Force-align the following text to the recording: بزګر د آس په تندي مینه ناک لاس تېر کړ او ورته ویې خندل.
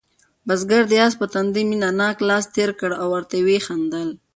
بزګر 0.47 0.83
د 0.91 0.93
آس 1.05 1.13
په 1.19 1.25
تندي 1.33 1.63
مینه 1.69 1.89
ناک 1.99 2.17
لاس 2.29 2.45
تېر 2.55 2.69
کړ 2.79 2.91
او 3.01 3.07
ورته 3.13 3.35
ویې 3.45 3.59
خندل. 3.67 4.09